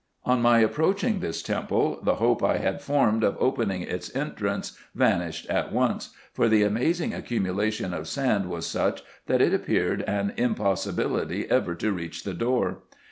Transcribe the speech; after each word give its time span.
On 0.25 0.41
my 0.41 0.61
approaching 0.61 1.19
this 1.19 1.43
temple, 1.43 1.99
the 2.01 2.15
hope 2.15 2.41
I 2.43 2.57
had 2.57 2.81
formed 2.81 3.23
of 3.23 3.37
opening 3.39 3.83
its 3.83 4.09
entrance 4.15 4.75
vanished 4.95 5.45
at 5.45 5.71
once; 5.71 6.09
for 6.33 6.47
the 6.49 6.63
amazing 6.63 7.13
accumulation 7.13 7.93
of 7.93 8.07
sand 8.07 8.47
was 8.49 8.65
such, 8.65 9.03
that 9.27 9.43
it 9.43 9.53
appeared 9.53 10.01
an 10.07 10.33
impossibility 10.37 11.45
ever 11.51 11.75
to 11.75 11.91
reach 11.91 12.23
the 12.23 12.33
door. 12.33 12.79